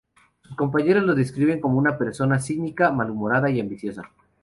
Sus 0.41 0.55
compañeros 0.57 1.03
lo 1.03 1.13
describen 1.13 1.61
como 1.61 1.77
una 1.77 1.95
persona 1.99 2.39
cínica, 2.39 2.89
malhumorada 2.91 3.51
y 3.51 3.59
ambiciosa. 3.59 4.09